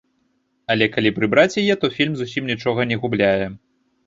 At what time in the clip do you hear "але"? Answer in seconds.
0.75-0.87